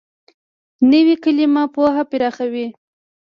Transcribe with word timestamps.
نوې 0.91 1.15
کلیمه 1.23 1.63
پوهه 1.73 2.03
پراخوي 2.11 2.67